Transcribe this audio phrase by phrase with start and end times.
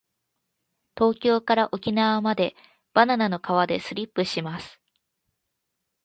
[0.97, 2.55] 東京から沖縄まで
[2.95, 4.81] バナナの皮でスリップします。